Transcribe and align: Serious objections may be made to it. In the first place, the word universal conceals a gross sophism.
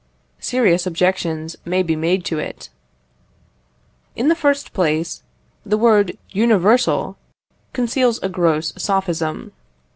Serious 0.39 0.87
objections 0.87 1.55
may 1.63 1.83
be 1.83 1.95
made 1.95 2.25
to 2.25 2.39
it. 2.39 2.69
In 4.15 4.29
the 4.29 4.35
first 4.35 4.73
place, 4.73 5.21
the 5.63 5.77
word 5.77 6.17
universal 6.31 7.17
conceals 7.71 8.17
a 8.23 8.27
gross 8.27 8.73
sophism. 8.75 9.51